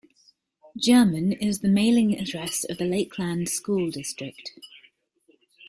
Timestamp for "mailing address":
1.67-2.63